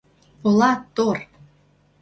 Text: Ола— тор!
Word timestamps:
Ола— 0.47 0.71
тор! 0.95 1.17